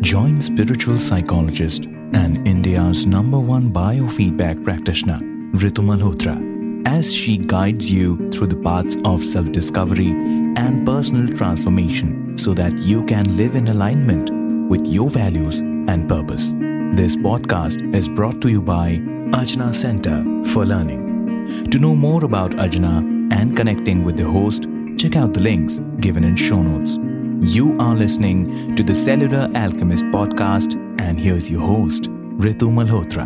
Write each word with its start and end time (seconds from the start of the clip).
Join 0.00 0.40
spiritual 0.40 0.98
psychologist 0.98 1.84
and 2.14 2.48
India's 2.48 3.04
number 3.04 3.38
one 3.38 3.70
biofeedback 3.70 4.64
practitioner, 4.64 5.18
Ritu 5.52 5.84
Malhotra, 5.84 6.36
as 6.88 7.12
she 7.12 7.36
guides 7.36 7.90
you 7.90 8.16
through 8.28 8.46
the 8.46 8.56
paths 8.56 8.96
of 9.04 9.22
self 9.22 9.52
discovery 9.52 10.08
and 10.56 10.86
personal 10.86 11.36
transformation 11.36 12.38
so 12.38 12.54
that 12.54 12.72
you 12.78 13.04
can 13.04 13.36
live 13.36 13.54
in 13.54 13.68
alignment 13.68 14.30
with 14.70 14.86
your 14.86 15.10
values 15.10 15.56
and 15.56 16.08
purpose. 16.08 16.52
This 16.96 17.14
podcast 17.14 17.94
is 17.94 18.08
brought 18.08 18.40
to 18.40 18.48
you 18.48 18.62
by 18.62 18.96
Ajna 19.36 19.74
Center 19.74 20.24
for 20.50 20.64
Learning. 20.64 21.68
To 21.70 21.78
know 21.78 21.94
more 21.94 22.24
about 22.24 22.52
Ajna 22.52 23.32
and 23.34 23.54
connecting 23.54 24.02
with 24.02 24.16
the 24.16 24.24
host, 24.24 24.66
check 24.96 25.14
out 25.16 25.34
the 25.34 25.40
links 25.40 25.78
given 26.00 26.24
in 26.24 26.36
show 26.36 26.62
notes. 26.62 26.96
You 27.42 27.74
are 27.80 27.94
listening 27.94 28.76
to 28.76 28.82
the 28.82 28.94
Cellular 28.94 29.48
Alchemist 29.54 30.04
podcast, 30.12 30.74
and 31.00 31.18
here's 31.18 31.50
your 31.50 31.62
host, 31.62 32.02
Ritu 32.36 32.68
Malhotra. 32.68 33.24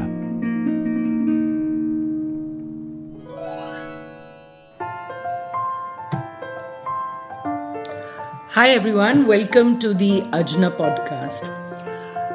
Hi, 8.51 8.71
everyone. 8.71 9.27
Welcome 9.27 9.81
to 9.81 9.93
the 9.93 10.23
Ajna 10.31 10.71
podcast. 10.77 11.51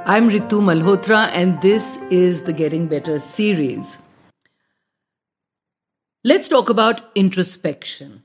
I'm 0.06 0.30
Ritu 0.30 0.62
Malhotra, 0.62 1.30
and 1.32 1.62
this 1.62 1.98
is 2.12 2.42
the 2.42 2.52
Getting 2.52 2.88
Better 2.88 3.20
series. 3.20 4.00
Let's 6.26 6.50
talk 6.50 6.70
about 6.70 7.10
introspection. 7.16 8.24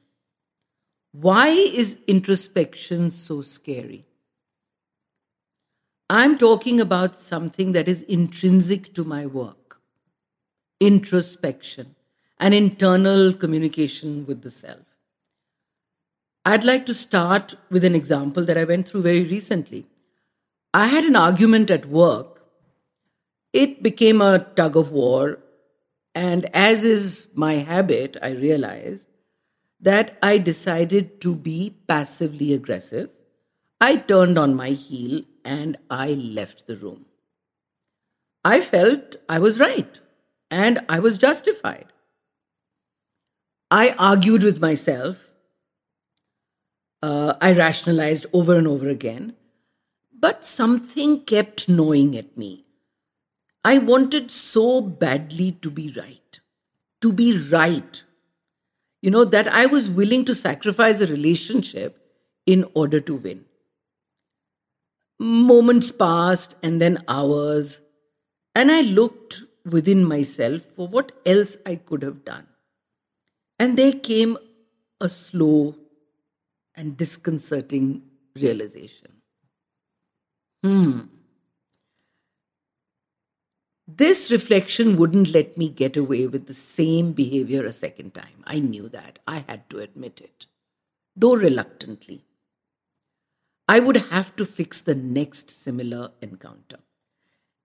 Why 1.14 1.50
is 1.50 1.98
introspection 2.09 3.09
so 3.12 3.41
scary? 3.41 4.04
I'm 6.10 6.37
talking 6.37 6.80
about 6.80 7.15
something 7.15 7.71
that 7.71 7.87
is 7.87 8.02
intrinsic 8.02 8.93
to 8.95 9.04
my 9.04 9.24
work 9.24 9.80
introspection, 10.80 11.95
an 12.40 12.52
internal 12.52 13.32
communication 13.32 14.26
with 14.26 14.43
the 14.43 14.51
self. 14.51 14.96
I'd 16.45 16.65
like 16.65 16.84
to 16.87 16.95
start 16.95 17.54
with 17.71 17.84
an 17.84 17.95
example 17.95 18.45
that 18.45 18.59
I 18.59 18.65
went 18.65 18.88
through 18.88 19.02
very 19.02 19.23
recently. 19.23 19.87
I 20.74 20.88
had 20.88 21.04
an 21.04 21.15
argument 21.15 21.71
at 21.71 21.87
work. 21.87 22.43
It 23.52 23.84
became 23.84 24.21
a 24.21 24.40
tug 24.40 24.76
of 24.76 24.90
war, 24.90 25.38
and 26.12 26.46
as 26.52 26.82
is 26.82 27.28
my 27.34 27.54
habit, 27.54 28.16
I 28.21 28.30
realized 28.30 29.06
that 29.85 30.16
I 30.23 30.38
decided 30.38 31.21
to 31.21 31.35
be 31.35 31.77
passively 31.87 32.54
aggressive. 32.54 33.10
I 33.80 33.96
turned 33.96 34.38
on 34.38 34.54
my 34.54 34.71
heel 34.71 35.23
and 35.45 35.77
I 35.90 36.13
left 36.13 36.66
the 36.66 36.77
room. 36.77 37.04
I 38.43 38.62
felt 38.62 39.16
I 39.29 39.38
was 39.38 39.60
right 39.60 40.01
and 40.51 40.80
I 40.88 41.01
was 41.01 41.18
justified. 41.18 41.93
I 43.71 43.90
argued 43.99 44.43
with 44.43 44.60
myself. 44.60 45.32
Uh, 47.02 47.35
I 47.43 47.52
rationalized 47.52 48.24
over 48.32 48.57
and 48.57 48.66
over 48.66 48.88
again. 48.88 49.35
But 50.18 50.45
something 50.45 51.24
kept 51.24 51.68
gnawing 51.68 52.16
at 52.16 52.38
me. 52.38 52.65
I 53.62 53.77
wanted 53.77 54.30
so 54.30 54.80
badly 54.80 55.52
to 55.60 55.71
be 55.71 55.93
right. 55.95 56.40
To 57.02 57.12
be 57.12 57.37
right 57.37 58.04
you 59.05 59.10
know, 59.10 59.27
that 59.27 59.47
I 59.49 59.66
was 59.66 59.91
willing 59.91 60.24
to 60.24 60.35
sacrifice 60.35 61.02
a 61.02 61.07
relationship 61.07 61.99
in 62.47 62.65
order 62.73 63.01
to 63.01 63.16
win. 63.16 63.45
Moments 65.19 65.93
passed 65.93 66.56
and 66.62 66.81
then 66.81 67.05
hours, 67.06 67.83
and 68.55 68.72
I 68.72 68.81
looked 68.81 69.43
within 69.67 70.06
myself 70.06 70.62
for 70.75 70.89
what 70.89 71.12
else 71.27 71.59
I 71.67 71.77
could 71.77 72.01
have 72.03 72.25
done. 72.25 72.47
And 73.59 73.77
there 73.77 73.93
came 73.93 74.39
a 75.03 75.11
slow 75.11 75.77
and 76.75 76.97
disconcerting 76.97 78.05
realization. 78.34 79.21
Hmm. 80.62 81.01
This 83.97 84.28
reflection 84.28 84.97
wouldn't 84.97 85.32
let 85.32 85.56
me 85.56 85.69
get 85.69 85.97
away 85.97 86.27
with 86.27 86.47
the 86.47 86.55
same 86.55 87.12
behavior 87.12 87.65
a 87.65 87.71
second 87.71 88.12
time. 88.12 88.43
I 88.44 88.59
knew 88.59 88.88
that. 88.88 89.21
I 89.25 89.44
had 89.47 89.71
to 89.71 89.78
admit 89.78 90.21
it, 90.21 90.47
though 91.15 91.37
reluctantly. 91.37 92.25
I 93.69 93.78
would 93.78 93.97
have 93.97 94.34
to 94.34 94.44
fix 94.44 94.81
the 94.81 94.97
next 94.97 95.49
similar 95.49 96.10
encounter. 96.21 96.78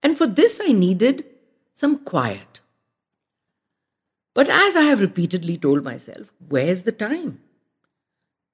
And 0.04 0.16
for 0.16 0.28
this, 0.28 0.60
I 0.62 0.70
needed 0.70 1.24
some 1.72 1.98
quiet. 1.98 2.60
But 4.32 4.48
as 4.48 4.76
I 4.76 4.82
have 4.82 5.00
repeatedly 5.00 5.58
told 5.58 5.82
myself, 5.82 6.32
where's 6.48 6.84
the 6.84 6.92
time? 6.92 7.40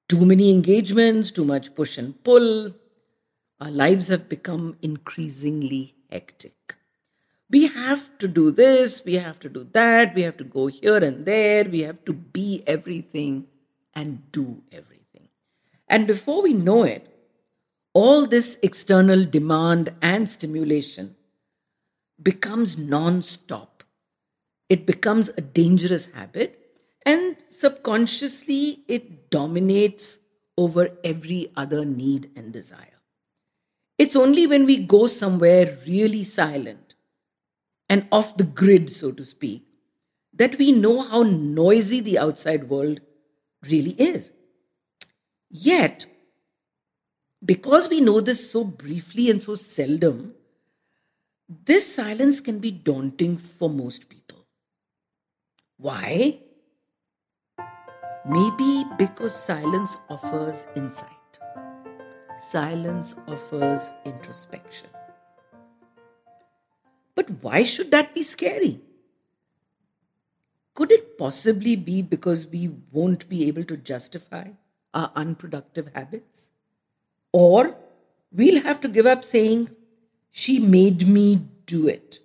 Too 0.09 0.25
many 0.25 0.51
engagements, 0.51 1.31
too 1.31 1.45
much 1.45 1.75
push 1.75 1.99
and 1.99 2.25
pull. 2.25 2.73
Our 3.61 3.71
lives 3.71 4.09
have 4.09 4.31
become 4.31 4.79
increasingly 4.81 5.95
hectic 6.11 6.77
we 7.49 7.69
have 7.69 8.19
to 8.19 8.29
do 8.29 8.51
this, 8.51 9.05
we 9.05 9.15
have 9.15 9.39
to 9.41 9.49
do 9.49 9.69
that, 9.73 10.15
we 10.15 10.23
have 10.23 10.37
to 10.39 10.45
go 10.45 10.67
here 10.67 10.97
and 10.97 11.25
there, 11.25 11.65
we 11.65 11.81
have 11.81 12.05
to 12.05 12.13
be 12.13 12.63
everything 12.67 13.47
and 13.95 14.31
do 14.33 14.63
everything. 14.73 15.29
And 15.89 16.07
before 16.07 16.43
we 16.43 16.53
know 16.53 16.83
it, 16.83 17.07
all 17.95 18.27
this 18.27 18.59
external 18.63 19.25
demand 19.25 19.95
and 20.03 20.29
stimulation 20.29 21.17
becomes 22.23 22.77
non 22.77 23.23
stop. 23.23 23.85
It 24.69 24.85
becomes 24.85 25.29
a 25.31 25.41
dangerous 25.41 26.07
habit, 26.07 26.61
and 27.07 27.37
subconsciously, 27.49 28.83
it 28.89 29.31
dominates 29.31 30.19
over 30.59 30.91
every 31.05 31.53
other 31.57 31.85
need 31.85 32.31
and 32.35 32.53
desire. 32.53 33.01
It's 33.97 34.17
only 34.17 34.47
when 34.47 34.67
we 34.67 34.79
go 34.79 35.07
somewhere 35.07 35.79
really 35.87 36.25
silent 36.25 36.86
and 37.89 38.07
off 38.11 38.37
the 38.37 38.45
grid, 38.45 38.91
so 38.91 39.13
to 39.13 39.25
speak, 39.25 39.65
that 40.33 40.59
we 40.59 40.73
know 40.73 41.01
how 41.01 41.23
noisy 41.23 42.01
the 42.01 42.19
outside 42.19 42.69
world 42.69 43.01
really 43.69 43.93
is. 43.93 44.33
Yet, 45.51 46.07
because 47.45 47.89
we 47.89 48.01
know 48.01 48.21
this 48.21 48.51
so 48.51 48.65
briefly 48.65 49.31
and 49.31 49.41
so 49.41 49.55
seldom, 49.55 50.35
this 51.49 51.95
silence 51.95 52.41
can 52.41 52.59
be 52.59 52.71
daunting 52.71 53.37
for 53.37 53.71
most 53.71 54.09
people. 54.09 54.45
Why? 55.79 56.41
Maybe 58.29 58.85
because 58.99 59.35
silence 59.41 59.97
offers 60.11 60.67
insight, 60.75 61.39
silence 62.37 63.15
offers 63.29 63.93
introspection. 64.05 64.91
But 67.17 67.43
why 67.43 67.65
should 67.65 67.91
that 67.91 68.15
be 68.15 68.23
scary? 68.23 68.81
Could 70.75 70.93
it 70.93 71.19
possibly 71.19 71.75
be 71.75 72.03
because 72.03 72.47
we 72.47 72.69
won't 72.93 73.29
be 73.29 73.49
able 73.49 73.65
to 73.65 73.77
justify 73.79 74.51
our 74.93 75.11
unproductive 75.17 75.91
habits? 75.95 76.51
Or 77.33 77.77
we'll 78.31 78.63
have 78.63 78.81
to 78.83 78.89
give 78.89 79.07
up 79.07 79.25
saying, 79.25 79.71
she 80.31 80.59
made 80.61 81.09
me 81.09 81.49
do 81.65 81.89
it, 81.89 82.21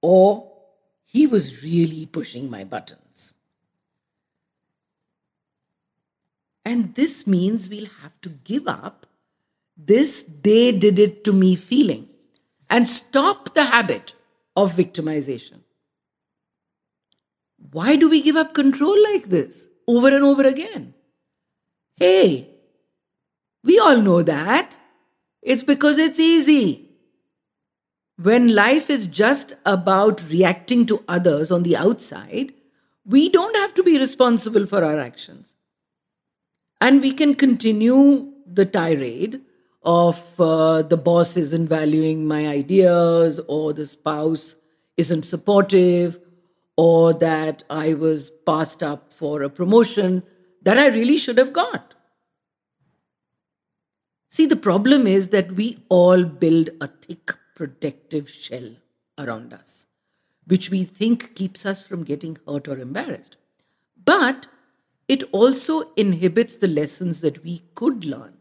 or 0.00 0.50
he 1.04 1.28
was 1.28 1.62
really 1.62 2.06
pushing 2.06 2.50
my 2.50 2.64
buttons. 2.64 3.32
And 6.64 6.94
this 6.96 7.26
means 7.26 7.68
we'll 7.68 7.90
have 8.02 8.20
to 8.22 8.30
give 8.30 8.66
up 8.66 9.06
this 9.76 10.24
they 10.42 10.72
did 10.72 10.98
it 10.98 11.24
to 11.24 11.32
me 11.32 11.54
feeling 11.54 12.08
and 12.68 12.88
stop 12.88 13.54
the 13.54 13.64
habit 13.66 14.14
of 14.56 14.74
victimization. 14.74 15.60
Why 17.70 17.96
do 17.96 18.08
we 18.08 18.20
give 18.20 18.36
up 18.36 18.54
control 18.54 18.96
like 19.02 19.24
this 19.24 19.68
over 19.86 20.08
and 20.08 20.24
over 20.24 20.42
again? 20.42 20.94
Hey, 21.96 22.48
we 23.64 23.78
all 23.78 24.00
know 24.00 24.22
that. 24.22 24.76
It's 25.42 25.62
because 25.62 25.98
it's 25.98 26.20
easy. 26.20 26.90
When 28.20 28.54
life 28.54 28.90
is 28.90 29.06
just 29.06 29.54
about 29.64 30.28
reacting 30.28 30.86
to 30.86 31.02
others 31.08 31.50
on 31.50 31.62
the 31.62 31.76
outside, 31.76 32.52
we 33.04 33.28
don't 33.28 33.56
have 33.56 33.74
to 33.74 33.82
be 33.82 33.98
responsible 33.98 34.66
for 34.66 34.84
our 34.84 34.98
actions. 34.98 35.54
And 36.80 37.00
we 37.00 37.12
can 37.12 37.34
continue 37.34 38.32
the 38.46 38.66
tirade 38.66 39.40
of 39.84 40.40
uh, 40.40 40.82
the 40.82 40.96
boss 40.96 41.36
isn't 41.36 41.68
valuing 41.68 42.26
my 42.26 42.46
ideas, 42.46 43.40
or 43.48 43.72
the 43.72 43.86
spouse 43.86 44.56
isn't 44.96 45.22
supportive, 45.22 46.18
or 46.76 47.12
that 47.12 47.64
I 47.68 47.94
was 47.94 48.30
passed 48.46 48.82
up 48.82 49.12
for 49.12 49.42
a 49.42 49.50
promotion 49.50 50.22
that 50.62 50.78
I 50.78 50.86
really 50.86 51.18
should 51.18 51.38
have 51.38 51.52
got. 51.52 51.94
See, 54.28 54.46
the 54.46 54.56
problem 54.56 55.06
is 55.06 55.28
that 55.28 55.52
we 55.52 55.78
all 55.88 56.24
build 56.24 56.70
a 56.80 56.86
thick 56.86 57.32
protective 57.54 58.30
shell 58.30 58.76
around 59.18 59.52
us, 59.52 59.86
which 60.46 60.70
we 60.70 60.84
think 60.84 61.34
keeps 61.34 61.66
us 61.66 61.82
from 61.82 62.02
getting 62.02 62.38
hurt 62.46 62.66
or 62.66 62.78
embarrassed. 62.78 63.36
But 64.04 64.46
it 65.06 65.24
also 65.32 65.92
inhibits 65.96 66.56
the 66.56 66.68
lessons 66.68 67.20
that 67.20 67.44
we 67.44 67.62
could 67.74 68.04
learn. 68.04 68.38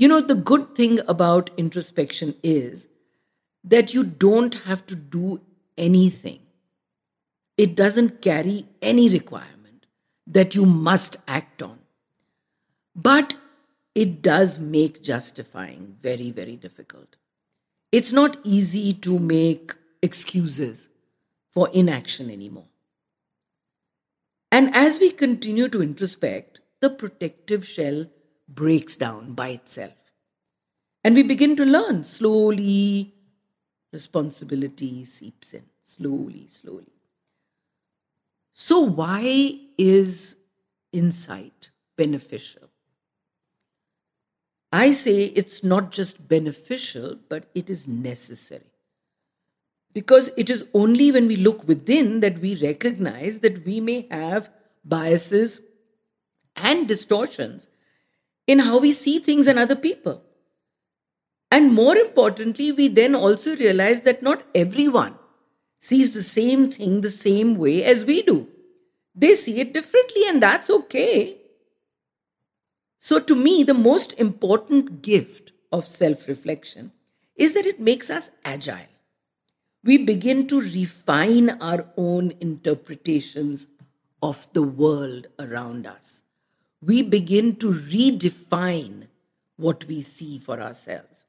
You 0.00 0.08
know, 0.08 0.22
the 0.22 0.34
good 0.34 0.74
thing 0.74 0.98
about 1.06 1.50
introspection 1.58 2.34
is 2.42 2.88
that 3.62 3.92
you 3.92 4.02
don't 4.02 4.54
have 4.64 4.86
to 4.86 4.94
do 4.94 5.42
anything. 5.76 6.40
It 7.58 7.74
doesn't 7.76 8.22
carry 8.22 8.64
any 8.80 9.10
requirement 9.10 9.84
that 10.26 10.54
you 10.54 10.64
must 10.64 11.18
act 11.28 11.60
on. 11.62 11.80
But 12.96 13.36
it 13.94 14.22
does 14.22 14.58
make 14.58 15.02
justifying 15.02 15.98
very, 16.00 16.30
very 16.30 16.56
difficult. 16.56 17.16
It's 17.92 18.10
not 18.10 18.38
easy 18.42 18.94
to 18.94 19.18
make 19.18 19.74
excuses 20.00 20.88
for 21.50 21.68
inaction 21.74 22.30
anymore. 22.30 22.68
And 24.50 24.74
as 24.74 24.98
we 24.98 25.10
continue 25.10 25.68
to 25.68 25.80
introspect, 25.80 26.60
the 26.80 26.88
protective 26.88 27.68
shell 27.68 28.06
breaks 28.54 28.96
down 28.96 29.32
by 29.32 29.48
itself. 29.50 29.94
And 31.02 31.14
we 31.14 31.22
begin 31.22 31.56
to 31.56 31.64
learn 31.64 32.04
slowly, 32.04 33.14
responsibility 33.92 35.04
seeps 35.04 35.54
in 35.54 35.64
slowly, 35.82 36.46
slowly. 36.48 36.92
So, 38.52 38.80
why 38.80 39.58
is 39.78 40.36
insight 40.92 41.70
beneficial? 41.96 42.68
I 44.72 44.92
say 44.92 45.24
it's 45.24 45.64
not 45.64 45.90
just 45.90 46.28
beneficial, 46.28 47.16
but 47.28 47.48
it 47.54 47.70
is 47.70 47.88
necessary. 47.88 48.70
Because 49.92 50.30
it 50.36 50.48
is 50.48 50.64
only 50.74 51.10
when 51.10 51.26
we 51.26 51.36
look 51.36 51.66
within 51.66 52.20
that 52.20 52.38
we 52.38 52.54
recognize 52.54 53.40
that 53.40 53.64
we 53.64 53.80
may 53.80 54.06
have 54.10 54.50
biases 54.84 55.60
and 56.54 56.86
distortions 56.86 57.66
in 58.46 58.60
how 58.60 58.78
we 58.78 58.92
see 58.92 59.18
things 59.18 59.46
and 59.46 59.58
other 59.58 59.76
people. 59.76 60.22
And 61.50 61.72
more 61.72 61.96
importantly, 61.96 62.72
we 62.72 62.88
then 62.88 63.14
also 63.14 63.56
realize 63.56 64.02
that 64.02 64.22
not 64.22 64.44
everyone 64.54 65.14
sees 65.78 66.14
the 66.14 66.22
same 66.22 66.70
thing 66.70 67.00
the 67.00 67.10
same 67.10 67.56
way 67.56 67.82
as 67.84 68.04
we 68.04 68.22
do. 68.22 68.48
They 69.14 69.34
see 69.34 69.60
it 69.60 69.72
differently, 69.72 70.22
and 70.28 70.42
that's 70.42 70.70
okay. 70.70 71.38
So, 73.00 73.18
to 73.18 73.34
me, 73.34 73.64
the 73.64 73.74
most 73.74 74.12
important 74.18 75.02
gift 75.02 75.52
of 75.72 75.86
self 75.86 76.28
reflection 76.28 76.92
is 77.34 77.54
that 77.54 77.66
it 77.66 77.80
makes 77.80 78.10
us 78.10 78.30
agile. 78.44 78.86
We 79.82 79.98
begin 80.04 80.46
to 80.48 80.60
refine 80.60 81.50
our 81.50 81.86
own 81.96 82.34
interpretations 82.40 83.66
of 84.22 84.46
the 84.52 84.62
world 84.62 85.28
around 85.38 85.86
us. 85.86 86.22
We 86.82 87.02
begin 87.02 87.56
to 87.56 87.68
redefine 87.68 89.08
what 89.56 89.84
we 89.84 90.00
see 90.00 90.38
for 90.38 90.60
ourselves. 90.60 91.24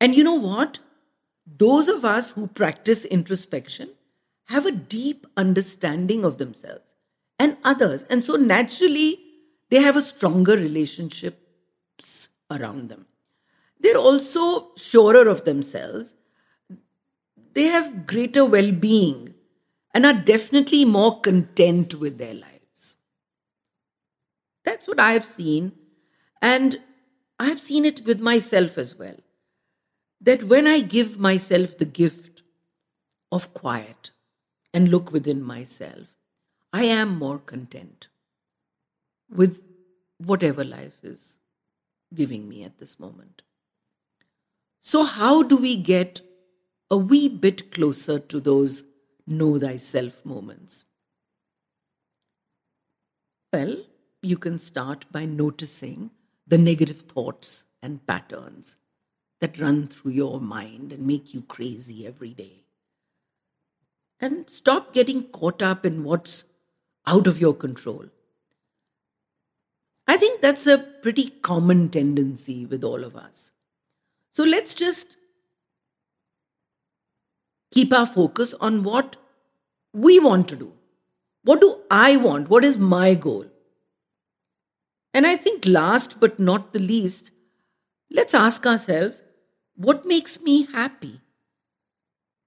And 0.00 0.14
you 0.14 0.24
know 0.24 0.34
what? 0.34 0.80
Those 1.46 1.88
of 1.88 2.04
us 2.04 2.32
who 2.32 2.48
practice 2.48 3.04
introspection 3.04 3.90
have 4.46 4.66
a 4.66 4.72
deep 4.72 5.26
understanding 5.36 6.24
of 6.24 6.38
themselves 6.38 6.94
and 7.38 7.56
others. 7.64 8.04
And 8.10 8.24
so 8.24 8.34
naturally, 8.34 9.20
they 9.70 9.80
have 9.80 9.96
a 9.96 10.02
stronger 10.02 10.56
relationships 10.56 12.28
around 12.50 12.88
them. 12.88 13.06
They're 13.80 13.96
also 13.96 14.74
surer 14.76 15.28
of 15.28 15.44
themselves. 15.44 16.14
They 17.54 17.64
have 17.64 18.06
greater 18.06 18.44
well 18.44 18.72
being 18.72 19.34
and 19.94 20.04
are 20.04 20.12
definitely 20.12 20.84
more 20.84 21.20
content 21.20 21.94
with 21.94 22.18
their 22.18 22.34
lives. 22.34 22.55
That's 24.66 24.88
what 24.88 25.00
I 25.00 25.12
have 25.12 25.24
seen. 25.24 25.72
And 26.42 26.80
I 27.38 27.46
have 27.46 27.60
seen 27.60 27.86
it 27.86 28.04
with 28.04 28.20
myself 28.20 28.76
as 28.76 28.94
well. 28.98 29.16
That 30.20 30.44
when 30.44 30.66
I 30.66 30.80
give 30.80 31.18
myself 31.18 31.78
the 31.78 31.84
gift 31.86 32.42
of 33.30 33.54
quiet 33.54 34.10
and 34.74 34.88
look 34.88 35.12
within 35.12 35.42
myself, 35.42 36.08
I 36.72 36.84
am 36.84 37.16
more 37.16 37.38
content 37.38 38.08
with 39.30 39.62
whatever 40.18 40.64
life 40.64 40.98
is 41.02 41.38
giving 42.14 42.48
me 42.48 42.64
at 42.64 42.78
this 42.78 42.98
moment. 42.98 43.42
So, 44.80 45.04
how 45.04 45.42
do 45.42 45.56
we 45.56 45.76
get 45.76 46.20
a 46.90 46.96
wee 46.96 47.28
bit 47.28 47.70
closer 47.72 48.18
to 48.18 48.40
those 48.40 48.84
know 49.26 49.58
thyself 49.58 50.24
moments? 50.24 50.84
Well, 53.52 53.76
you 54.26 54.36
can 54.36 54.58
start 54.58 55.06
by 55.12 55.24
noticing 55.24 56.10
the 56.46 56.58
negative 56.58 57.02
thoughts 57.02 57.64
and 57.82 58.06
patterns 58.06 58.76
that 59.40 59.60
run 59.60 59.86
through 59.86 60.12
your 60.12 60.40
mind 60.40 60.92
and 60.92 61.06
make 61.06 61.32
you 61.32 61.42
crazy 61.42 62.06
every 62.06 62.32
day. 62.34 62.64
And 64.18 64.48
stop 64.48 64.92
getting 64.94 65.24
caught 65.24 65.62
up 65.62 65.84
in 65.84 66.02
what's 66.02 66.44
out 67.06 67.26
of 67.26 67.40
your 67.40 67.54
control. 67.54 68.06
I 70.08 70.16
think 70.16 70.40
that's 70.40 70.66
a 70.66 70.78
pretty 70.78 71.30
common 71.30 71.88
tendency 71.88 72.64
with 72.64 72.82
all 72.82 73.04
of 73.04 73.16
us. 73.16 73.52
So 74.32 74.44
let's 74.44 74.74
just 74.74 75.16
keep 77.70 77.92
our 77.92 78.06
focus 78.06 78.54
on 78.54 78.82
what 78.82 79.16
we 79.92 80.18
want 80.18 80.48
to 80.48 80.56
do. 80.56 80.72
What 81.42 81.60
do 81.60 81.78
I 81.90 82.16
want? 82.16 82.48
What 82.48 82.64
is 82.64 82.78
my 82.78 83.14
goal? 83.14 83.46
And 85.16 85.26
I 85.26 85.34
think 85.34 85.64
last 85.64 86.20
but 86.20 86.38
not 86.38 86.74
the 86.74 86.78
least, 86.78 87.30
let's 88.10 88.34
ask 88.34 88.66
ourselves 88.66 89.22
what 89.74 90.04
makes 90.04 90.42
me 90.42 90.66
happy? 90.66 91.22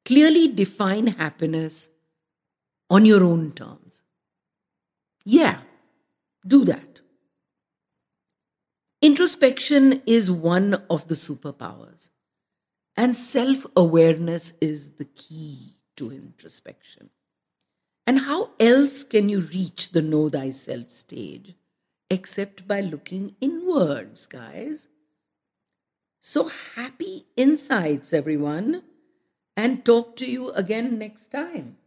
Clearly 0.06 0.48
define 0.50 1.08
happiness 1.08 1.90
on 2.88 3.06
your 3.06 3.24
own 3.24 3.54
terms. 3.54 4.04
Yeah, 5.26 5.62
do 6.46 6.64
that. 6.66 7.02
Introspection 9.02 10.04
is 10.06 10.30
one 10.30 10.76
of 10.92 11.08
the 11.08 11.16
superpowers, 11.16 12.12
and 12.96 13.18
self 13.18 13.66
awareness 13.76 14.54
is 14.62 14.92
the 14.92 15.06
key 15.06 15.78
to 15.98 16.12
introspection. 16.12 17.10
And 18.06 18.20
how 18.20 18.52
else 18.60 19.04
can 19.04 19.28
you 19.28 19.40
reach 19.40 19.90
the 19.90 20.04
know 20.04 20.30
thyself 20.30 20.92
stage 20.92 21.56
except 22.10 22.68
by 22.68 22.82
looking 22.82 23.36
inwards, 23.40 24.28
guys? 24.28 24.88
So 26.22 26.50
happy 26.76 27.26
insights, 27.36 28.14
everyone, 28.14 28.84
and 29.56 29.86
talk 29.86 30.16
to 30.18 30.30
you 30.30 30.52
again 30.52 30.98
next 31.00 31.32
time. 31.32 31.78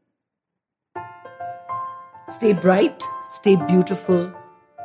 Stay 2.29 2.53
bright, 2.53 3.03
stay 3.31 3.57
beautiful, 3.57 4.33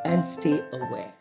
and 0.03 0.25
stay 0.25 0.61
aware. 0.71 1.16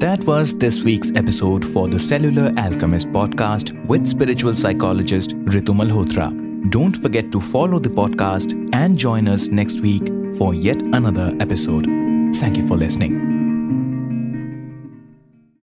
That 0.00 0.24
was 0.24 0.56
this 0.56 0.82
week's 0.82 1.10
episode 1.14 1.62
for 1.62 1.86
the 1.86 1.98
Cellular 1.98 2.54
Alchemist 2.56 3.08
podcast 3.12 3.74
with 3.84 4.06
spiritual 4.06 4.54
psychologist 4.54 5.36
Ritu 5.44 5.74
Malhotra. 5.74 6.30
Don't 6.70 6.96
forget 6.96 7.30
to 7.32 7.40
follow 7.40 7.78
the 7.78 7.90
podcast 7.90 8.54
and 8.72 8.96
join 8.96 9.28
us 9.28 9.48
next 9.48 9.80
week 9.80 10.08
for 10.38 10.54
yet 10.54 10.80
another 10.80 11.36
episode. 11.38 11.84
Thank 12.36 12.56
you 12.56 12.66
for 12.66 12.78
listening. 12.78 13.39